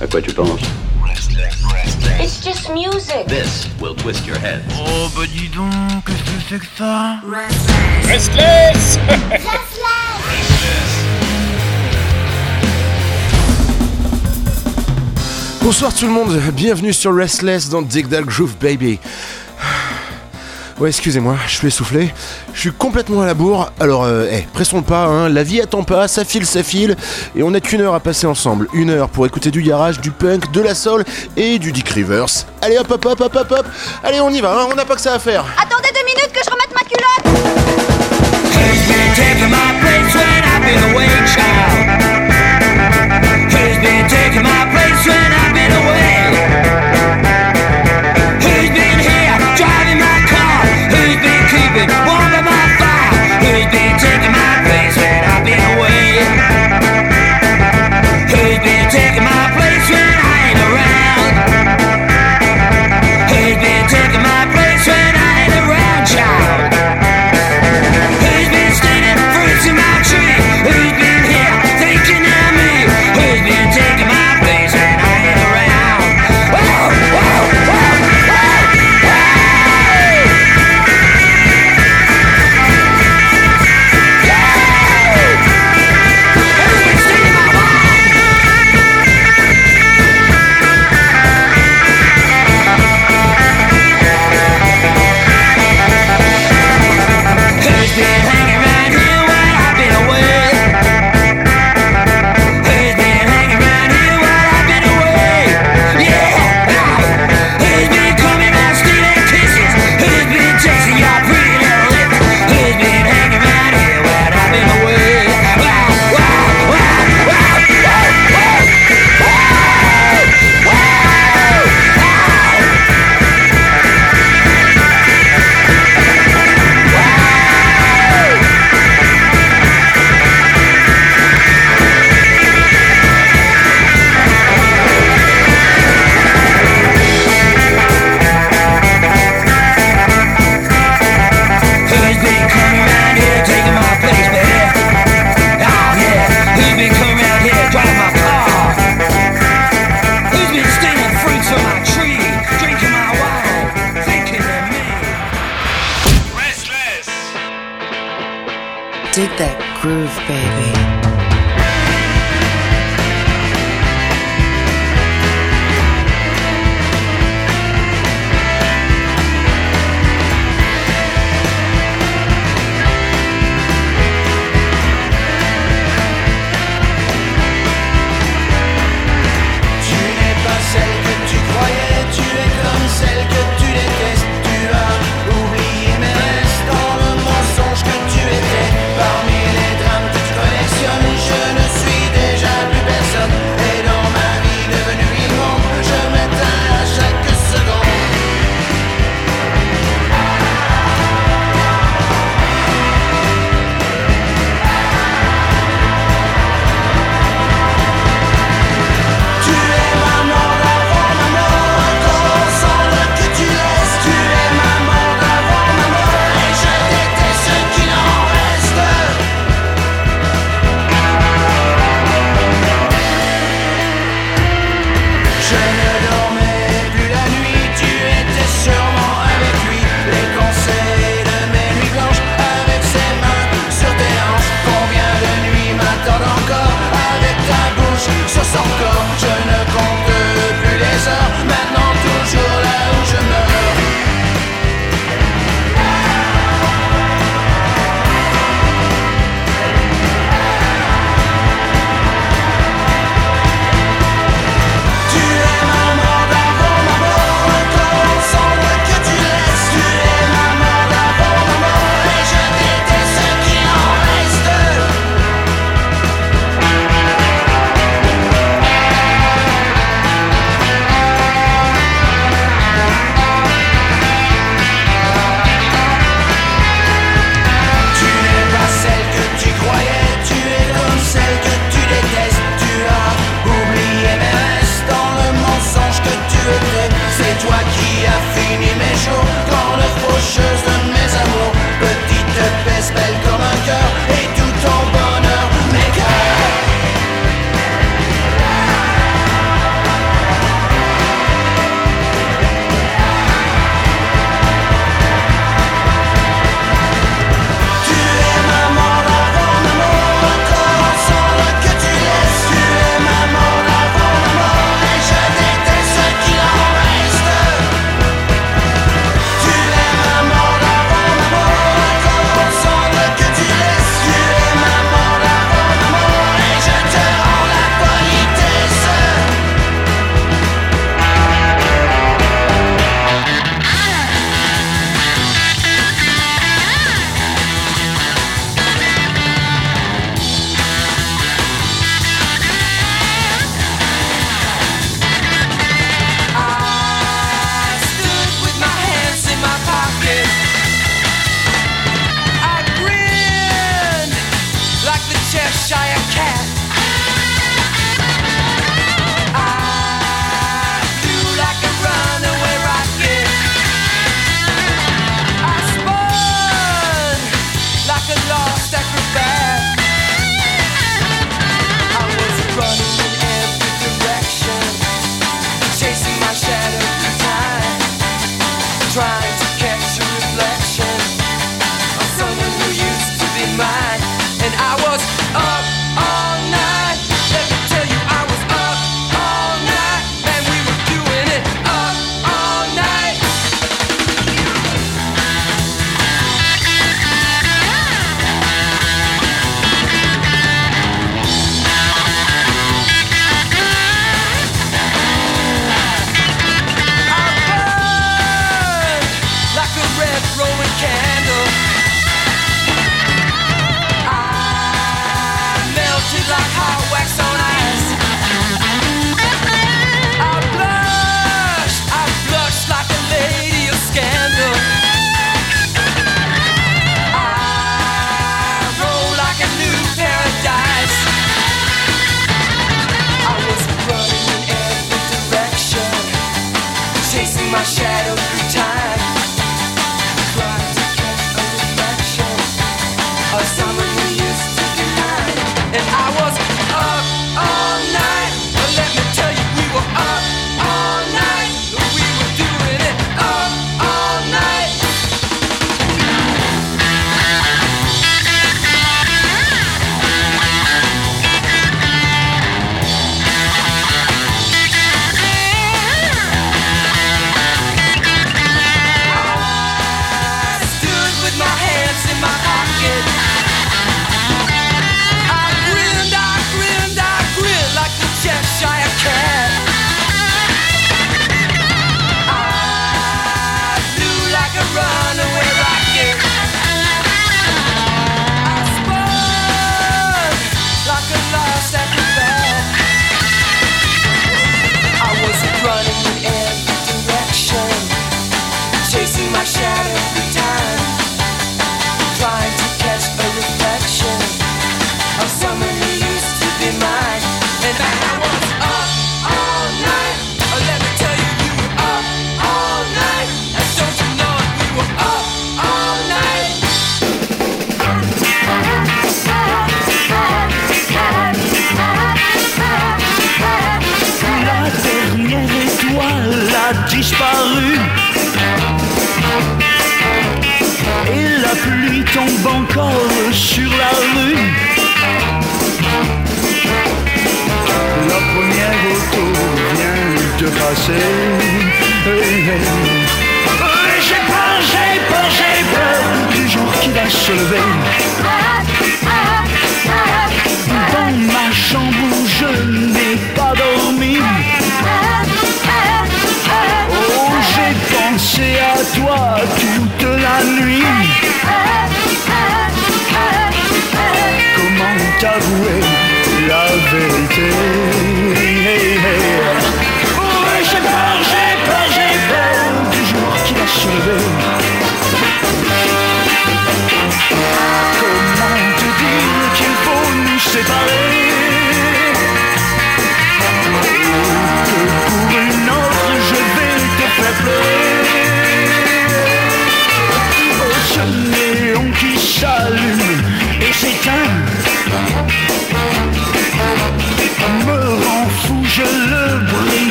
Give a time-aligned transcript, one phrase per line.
[0.00, 0.60] À quoi tu penses
[1.06, 2.20] restless, restless.
[2.20, 3.26] It's just music.
[3.28, 4.62] This will twist your head.
[4.72, 5.70] Oh, bah dis donc,
[6.04, 8.98] qu'est-ce que c'est que ça Restless Restless
[9.30, 9.84] Restless
[15.62, 18.98] Bonsoir tout le monde, bienvenue sur Restless dans Digital Groove Baby.
[20.80, 22.12] Ouais, excusez-moi, je suis essoufflé.
[22.52, 23.70] Je suis complètement à la bourre.
[23.78, 26.96] Alors, euh, hey, pressons pas, hein, la vie attend pas, ça file, ça file.
[27.36, 28.66] Et on n'a qu'une heure à passer ensemble.
[28.72, 31.04] Une heure pour écouter du garage, du punk, de la soul
[31.36, 32.26] et du Dick Rivers.
[32.60, 33.66] Allez, hop, hop, hop, hop, hop, hop.
[34.02, 35.44] Allez, on y va, hein, on n'a pas que ça à faire.
[35.56, 37.24] Attendez deux minutes que je remette ma culotte.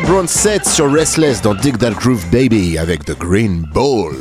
[0.00, 4.14] Brown 7 sur Restless dans Dig That Groove Baby avec The Green Ball.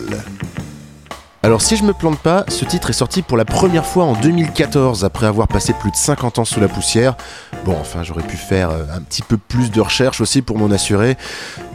[1.44, 4.14] Alors si je me plante pas, ce titre est sorti pour la première fois en
[4.14, 7.16] 2014 après avoir passé plus de 50 ans sous la poussière.
[7.64, 10.70] Bon, enfin j'aurais pu faire euh, un petit peu plus de recherche aussi pour m'en
[10.72, 11.16] assurer.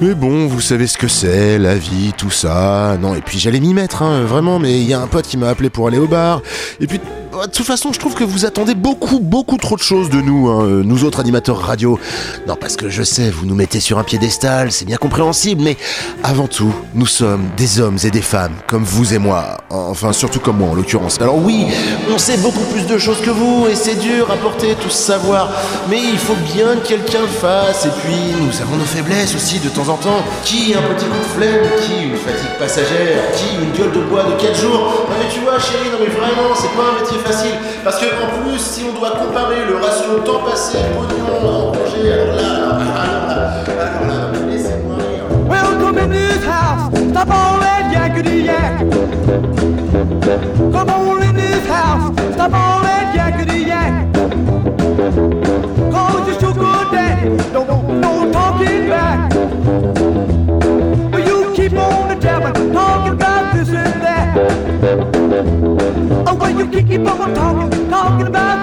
[0.00, 2.98] Mais bon, vous savez ce que c'est, la vie, tout ça.
[3.00, 5.38] Non, et puis j'allais m'y mettre, hein, vraiment, mais il y a un pote qui
[5.38, 6.42] m'a appelé pour aller au bar.
[6.80, 7.00] Et puis
[7.44, 10.48] de toute façon, je trouve que vous attendez beaucoup, beaucoup trop de choses de nous,
[10.48, 11.98] hein, euh, nous autres animateurs radio.
[12.46, 15.76] Non, parce que je sais, vous nous mettez sur un piédestal, c'est bien compréhensible, mais
[16.22, 19.58] avant tout, nous sommes des hommes et des femmes, comme vous et moi.
[19.70, 21.20] Enfin, surtout comme moi en l'occurrence.
[21.20, 21.66] Alors oui,
[22.12, 25.02] on sait beaucoup plus de choses que vous, et c'est dur à porter tout ce
[25.02, 25.50] savoir,
[25.90, 29.58] mais il faut bien que quelqu'un le fasse, et puis nous avons nos faiblesses aussi
[29.58, 30.24] de temps en temps.
[30.44, 34.24] Qui un petit coup de flemme, qui une fatigue passagère, qui une gueule de bois
[34.24, 35.06] de 4 jours.
[35.08, 37.18] Non mais tu vois chérie, non mais vraiment, c'est pas un métier
[37.82, 42.12] Parce que en plus, si on doit comparer le ratio temps passé, pognon en congé,
[42.12, 43.36] alors là, alors là, alors là,
[43.82, 45.24] alors là, laissez-moi rire.
[45.48, 46.92] Welcome in this house.
[47.10, 48.78] Stop all that yakety yak.
[50.70, 52.12] Come on in this house.
[52.34, 53.55] Stop all that yakety
[66.96, 68.55] keep on talking, talking about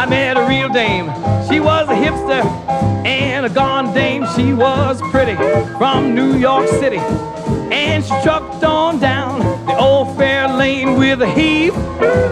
[0.00, 1.08] I met a real dame.
[1.46, 2.42] She was a hipster
[3.04, 4.26] and a gone dame.
[4.34, 5.34] She was pretty
[5.76, 6.96] from New York City.
[7.70, 11.74] And she trucked on down the old fair lane with a heave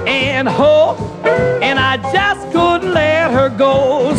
[0.08, 0.96] and a.
[1.62, 4.16] And I just couldn't let her go.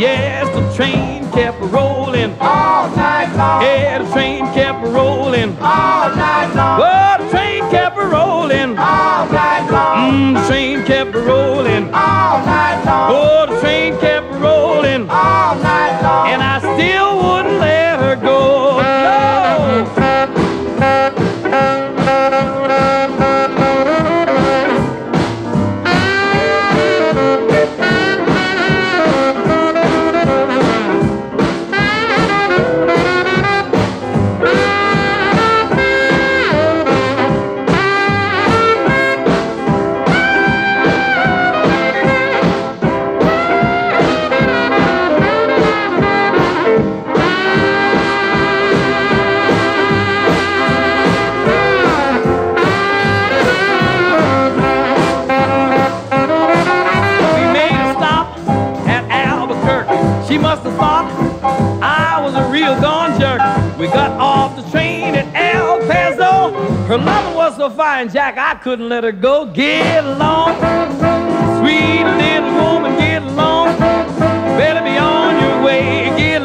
[0.00, 3.60] Yes, the train kept rolling all night long.
[3.60, 6.80] Yeah, the train kept rolling all night long.
[6.82, 10.12] Oh, the train kept rolling all night long.
[10.14, 13.12] Mm, the train kept rolling all night long.
[13.12, 15.69] Oh, the train kept rolling all night
[68.04, 69.46] was Jack, I couldn't let her go.
[69.46, 70.56] Get along,
[71.60, 73.78] sweet little woman, get along.
[74.56, 76.10] Better be on your way.
[76.16, 76.38] Les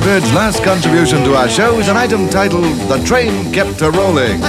[0.00, 4.40] Bird's last contribution to our show is an item titled The Train Kept A Rolling.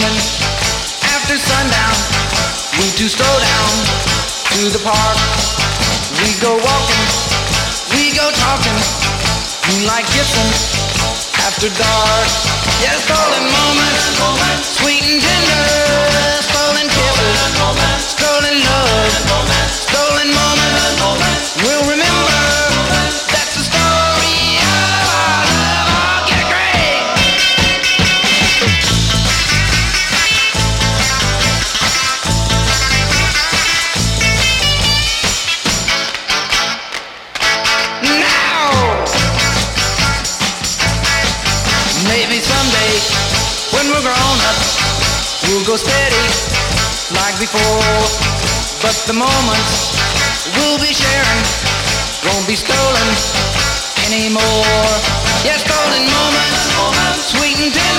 [0.00, 0.16] evening,
[1.12, 1.96] after sundown,
[2.80, 3.72] we two stroll down
[4.56, 5.16] to the park.
[6.24, 7.08] We go walking,
[7.92, 8.80] we go talking,
[9.68, 10.48] moonlight kissing
[11.44, 12.28] after dark.
[12.80, 15.64] Yeah, stolen moments, sweet and tender,
[16.48, 17.40] stolen kisses,
[18.16, 19.49] stolen love.
[47.50, 47.70] people.
[48.82, 49.98] But the moments
[50.56, 51.42] we'll be sharing
[52.24, 53.08] won't be stolen
[54.06, 54.86] anymore.
[55.44, 57.89] Yes, stolen moments, moments sweet and dear.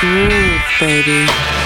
[0.00, 1.59] groove, baby.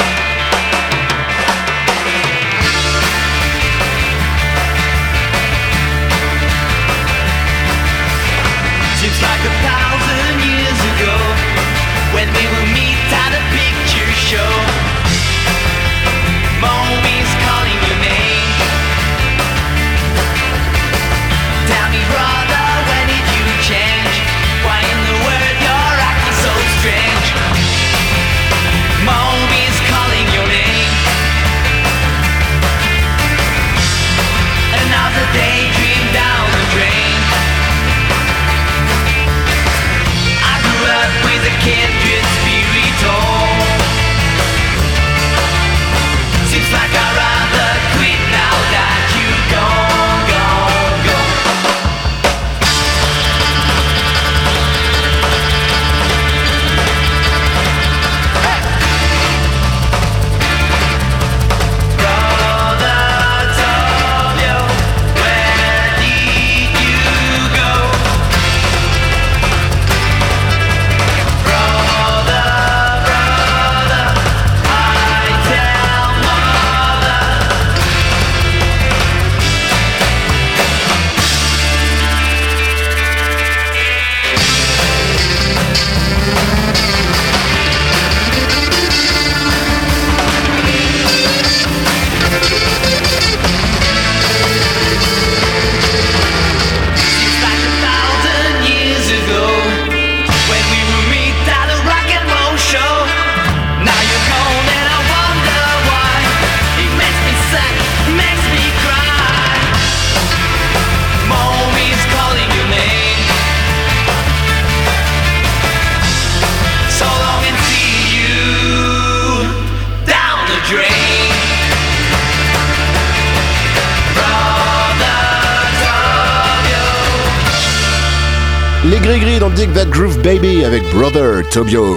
[130.95, 131.97] Brother Tobio.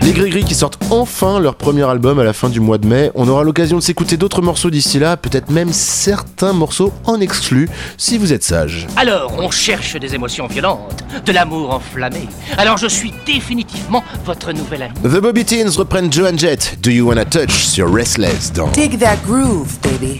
[0.00, 3.10] Les Gris-Gris qui sortent enfin leur premier album à la fin du mois de mai.
[3.14, 7.68] On aura l'occasion de s'écouter d'autres morceaux d'ici là, peut-être même certains morceaux en exclu,
[7.98, 8.86] si vous êtes sage.
[8.96, 12.28] Alors, on cherche des émotions violentes, de l'amour enflammé.
[12.56, 14.94] Alors, je suis définitivement votre nouvel ami.
[15.02, 19.18] The Bobby Teens reprennent Joan Jett, Do You Wanna Touch sur Restless dans Dig that
[19.26, 20.18] groove, baby.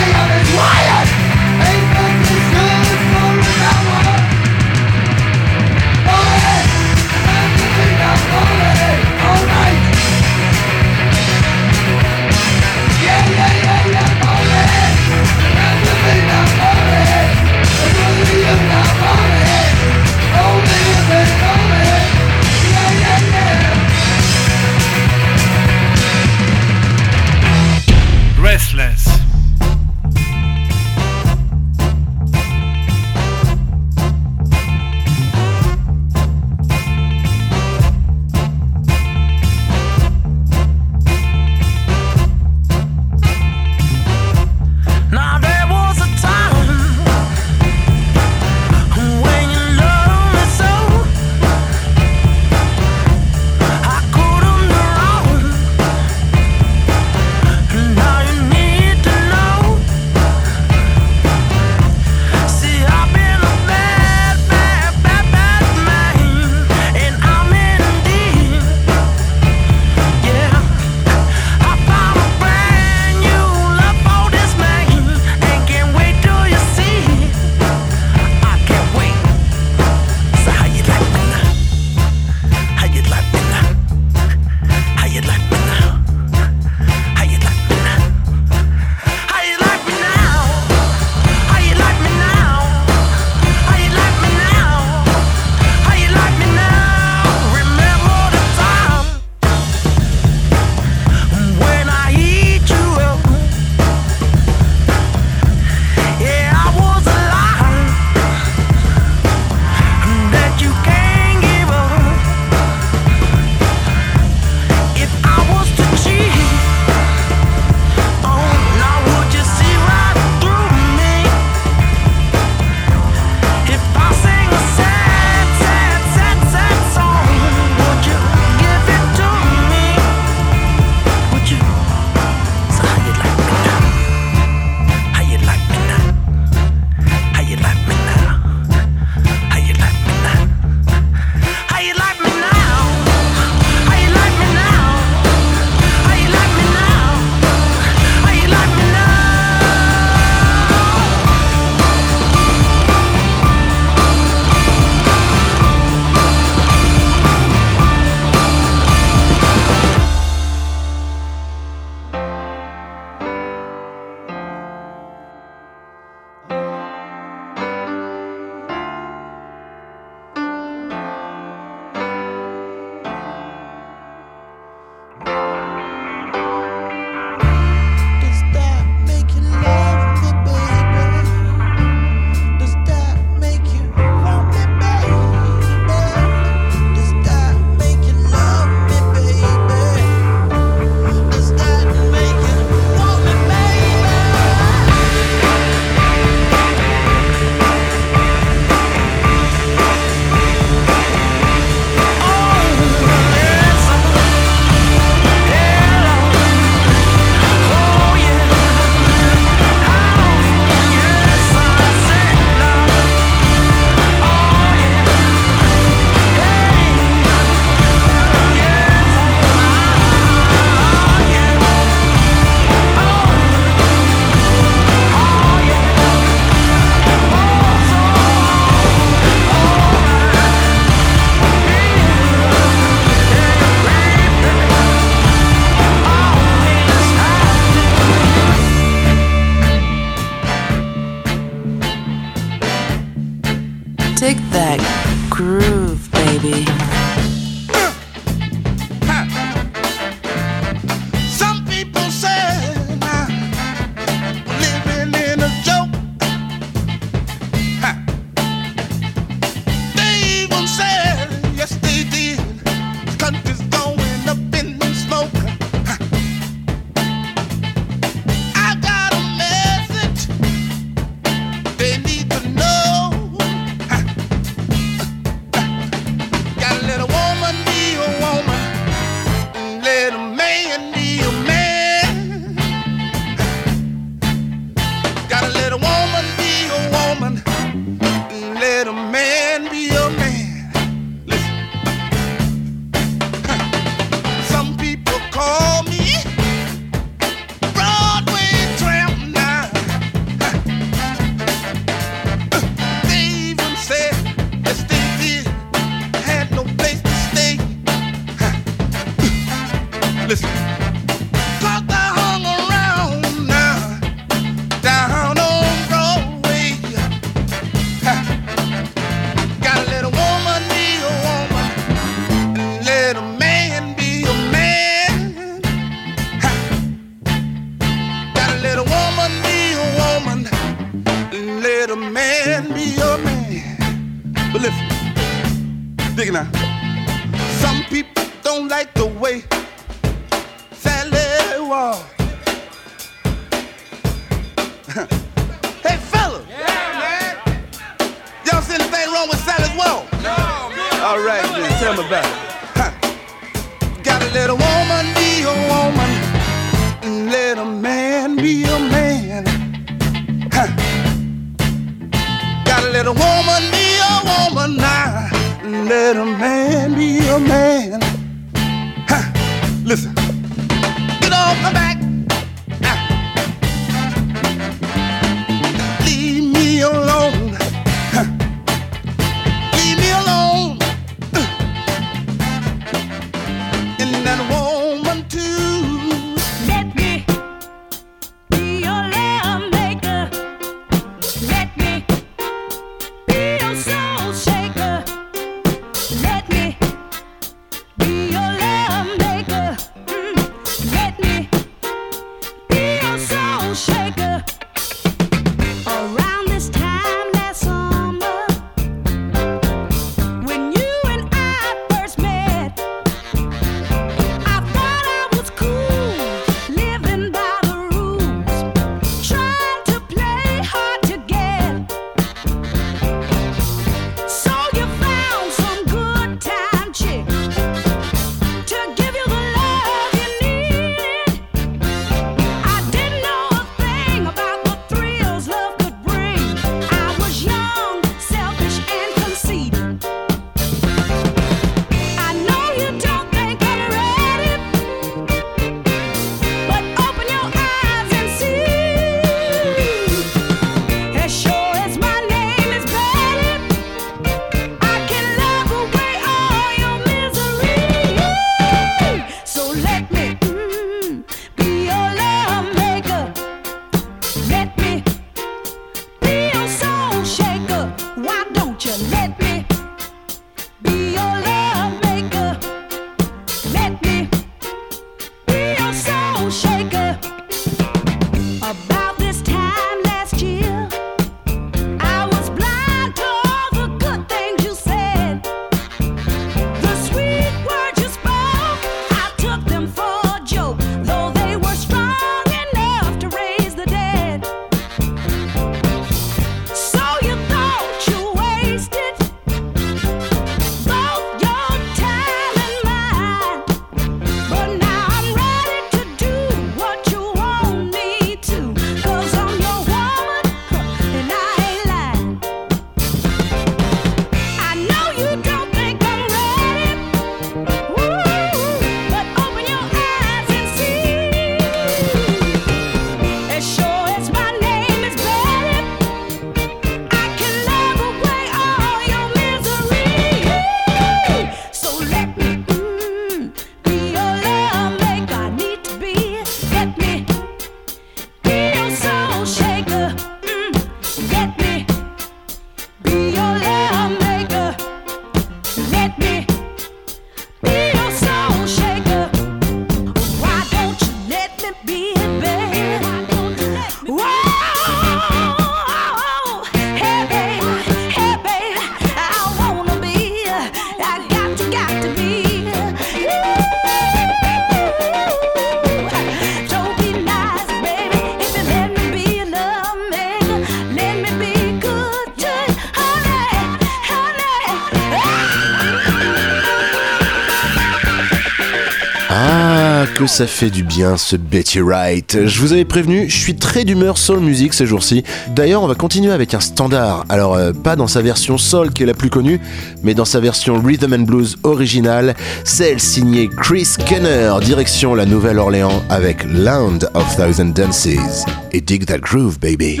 [580.40, 582.46] Ça fait du bien ce Betty Wright.
[582.46, 585.22] Je vous avais prévenu, je suis très d'humeur soul music ces jours-ci.
[585.54, 587.26] D'ailleurs, on va continuer avec un standard.
[587.28, 589.60] Alors, euh, pas dans sa version soul qui est la plus connue,
[590.02, 592.34] mais dans sa version rhythm and blues originale,
[592.64, 598.46] celle signée Chris Kenner, direction la Nouvelle-Orléans avec Land of Thousand Dances.
[598.72, 600.00] Et dig that groove, baby.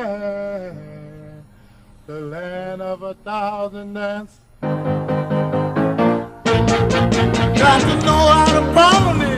[0.00, 1.44] Land,
[2.06, 4.40] the land of a thousand dances.
[7.60, 9.29] Got to know how to pony,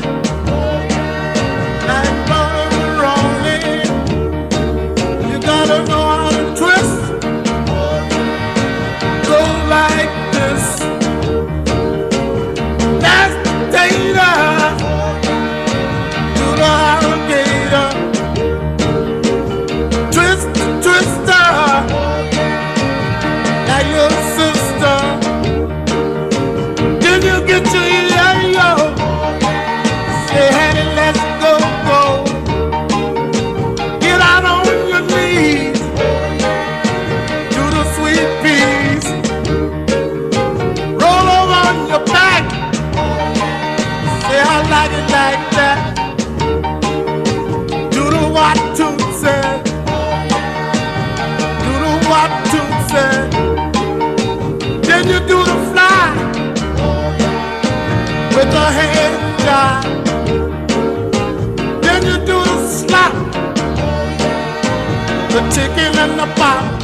[65.74, 66.80] chicken and the pop.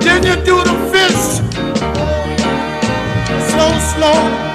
[0.00, 1.40] Then you do the fish,
[3.50, 4.47] slow, slow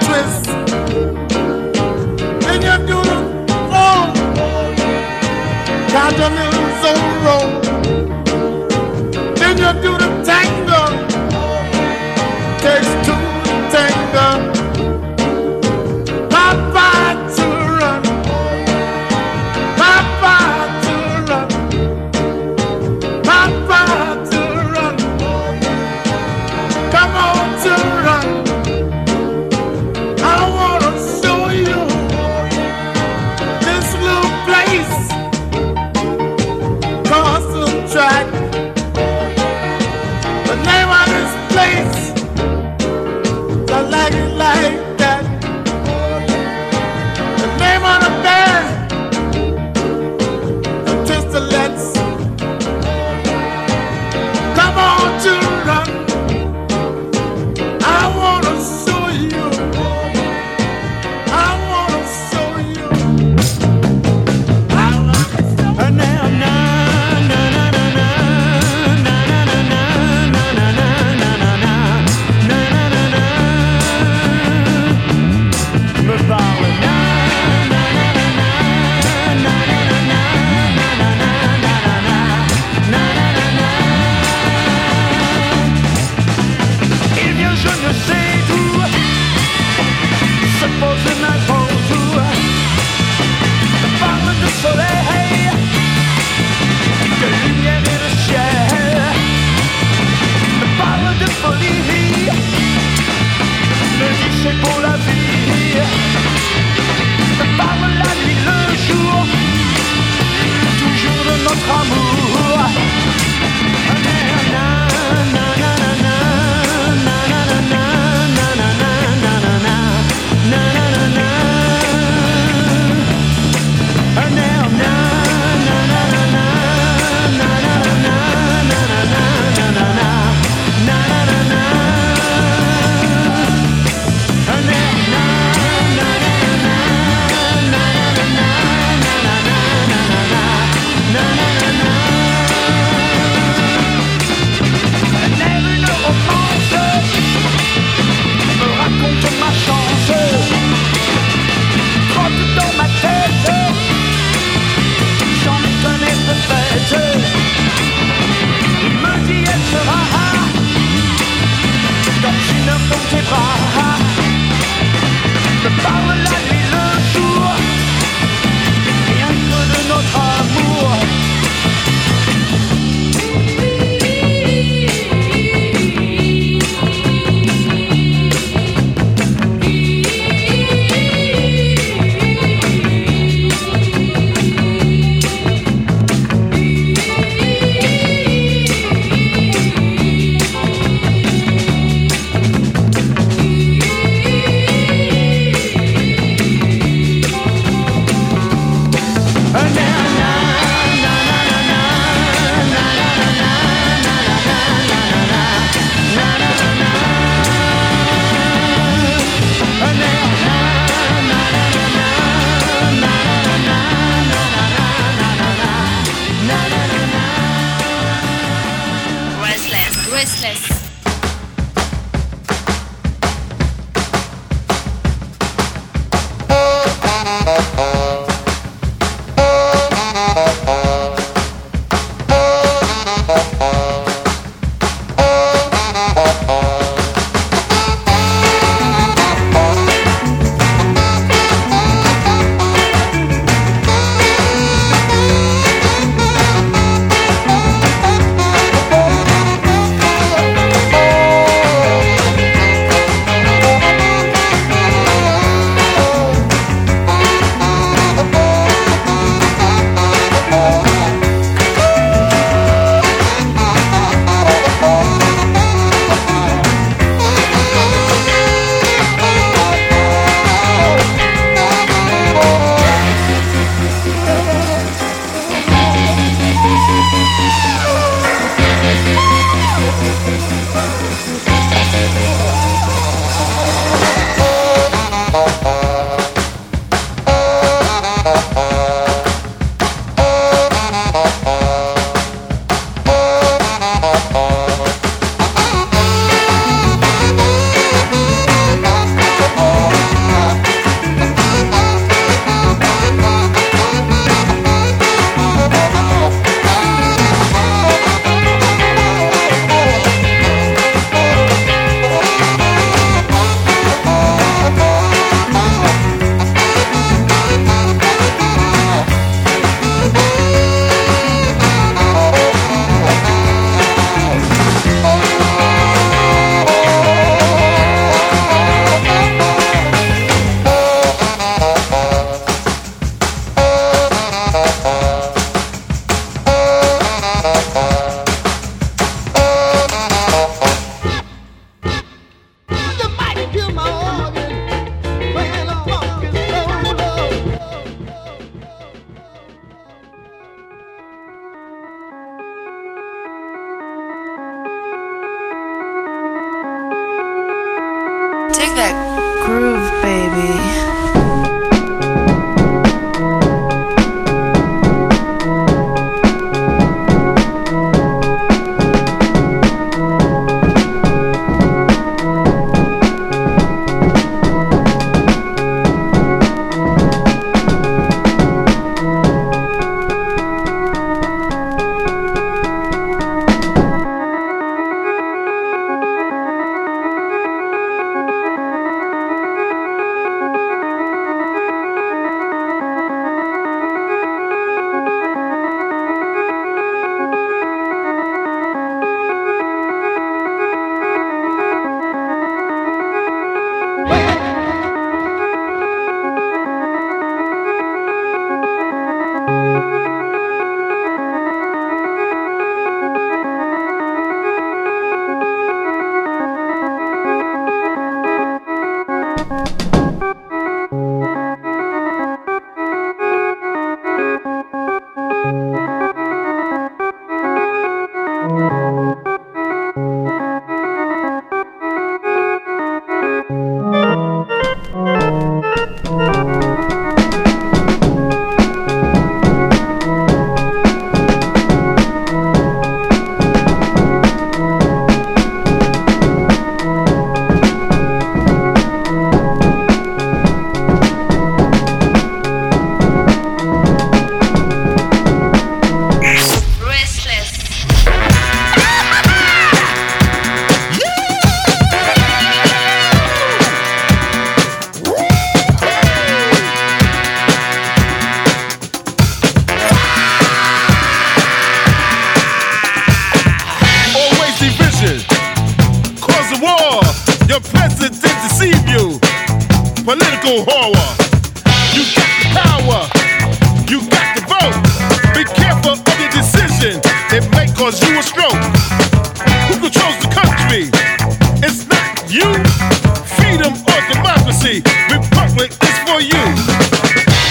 [493.53, 494.81] freedom or democracy.
[495.09, 496.43] Republic is for you.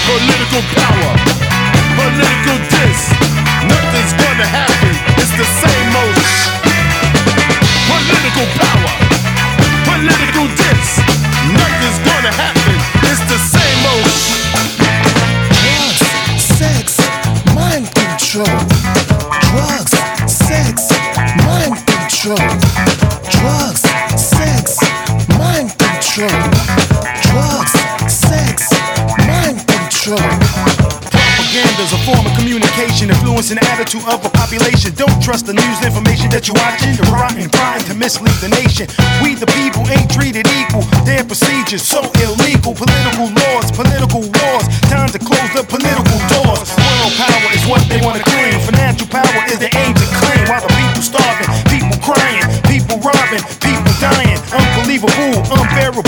[0.05, 1.11] Political power,
[1.95, 2.99] political dis.
[3.67, 4.95] Nothing's gonna happen.
[5.17, 5.72] It's the same.
[34.53, 34.93] Population.
[34.95, 36.93] Don't trust the news information that you're watching.
[36.93, 38.85] They're rotten, trying to mislead the nation.
[39.25, 40.85] We the people ain't treated equal.
[41.09, 42.77] Their procedures so illegal.
[42.77, 44.65] Political laws, political wars.
[44.93, 46.69] Time to close the political doors.
[46.77, 48.53] World power is what they want to claim.
[48.61, 50.45] Financial power is their aim to claim.
[50.45, 54.37] While the people starving, people crying, people robbing, people dying.
[54.53, 56.05] Unbelievable, unbearable.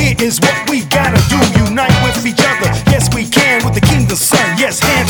[0.00, 1.36] Here is what we gotta do.
[1.60, 2.72] Unite with each other.
[2.88, 4.56] Yes, we can with the kingdom's son.
[4.56, 5.01] Yes, hand.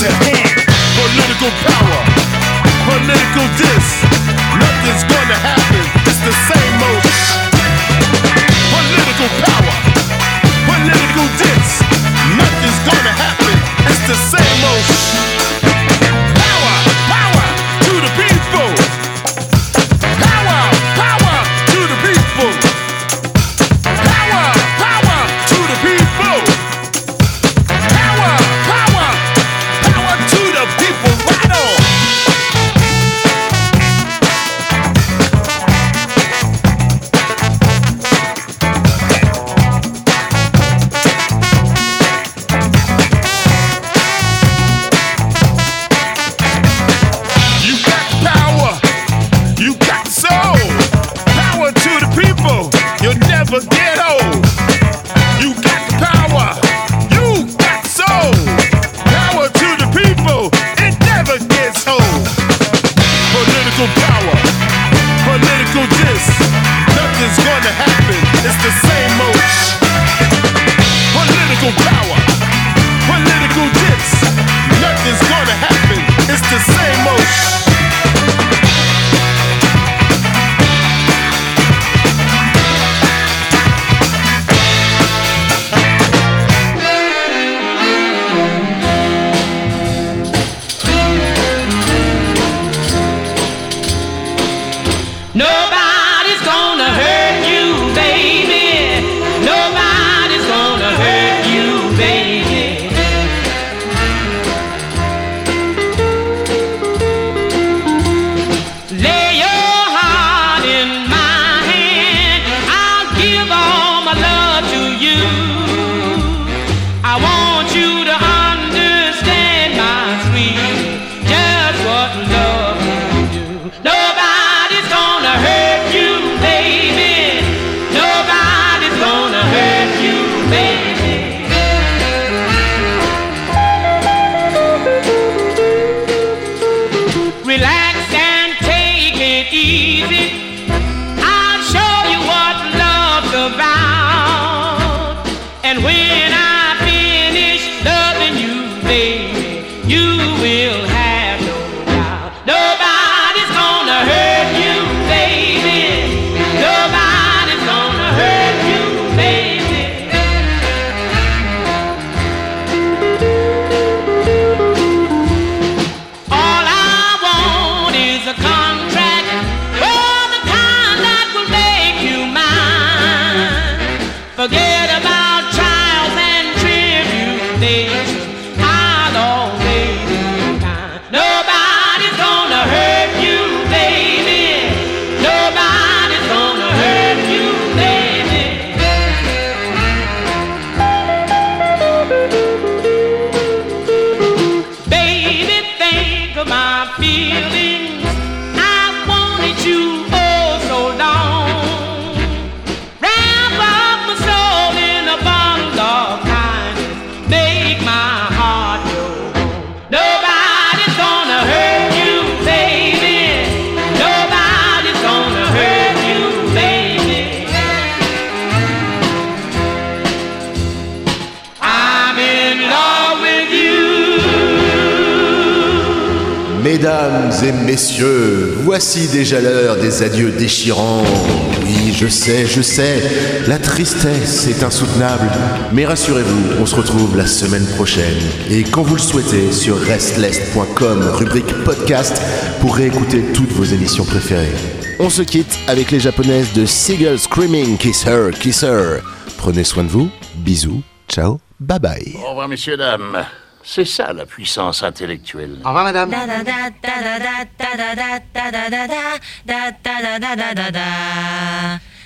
[232.12, 233.02] Sais, je sais,
[233.48, 235.28] la tristesse est insoutenable.
[235.72, 238.18] Mais rassurez-vous, on se retrouve la semaine prochaine.
[238.50, 242.20] Et quand vous le souhaitez, sur restless.com, rubrique podcast,
[242.60, 244.52] pour réécouter toutes vos émissions préférées.
[245.00, 249.00] On se quitte avec les japonaises de Seagull Screaming Kiss Her, Kiss Her.
[249.38, 252.14] Prenez soin de vous, bisous, ciao, bye bye.
[252.24, 253.24] Au revoir, messieurs, dames.
[253.64, 255.58] C'est ça la puissance intellectuelle.
[255.64, 256.10] Au revoir, madame.